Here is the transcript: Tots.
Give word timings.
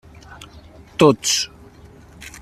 Tots. 1.03 1.35